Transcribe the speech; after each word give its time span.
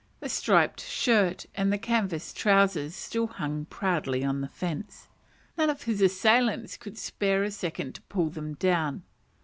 The 0.19 0.29
striped 0.29 0.81
shirt 0.81 1.45
and 1.53 1.79
canvas 1.79 2.33
trowsers 2.33 2.95
still 2.95 3.27
hung 3.27 3.65
proudly 3.65 4.23
on 4.23 4.41
the 4.41 4.47
fence; 4.47 5.07
none 5.59 5.69
of 5.69 5.83
his 5.83 6.01
assailants 6.01 6.75
could 6.75 6.97
spare 6.97 7.43
a 7.43 7.51
second 7.51 7.93
to 7.93 8.01
pull 8.09 8.31
them 8.31 8.55
down. 8.55 9.03